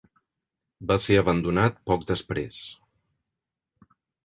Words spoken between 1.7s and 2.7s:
poc després.